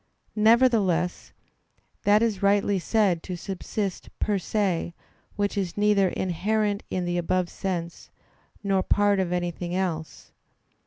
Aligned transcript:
Nevertheless, 0.35 1.31
that 2.05 2.23
is 2.23 2.41
rightly 2.41 2.79
said 2.79 3.21
to 3.21 3.35
subsist 3.37 4.09
per 4.17 4.39
se, 4.39 4.95
which 5.35 5.55
is 5.55 5.77
neither 5.77 6.07
inherent 6.09 6.81
in 6.89 7.05
the 7.05 7.19
above 7.19 7.49
sense, 7.49 8.09
nor 8.63 8.81
part 8.81 9.19
of 9.19 9.31
anything 9.31 9.75
else. 9.75 10.31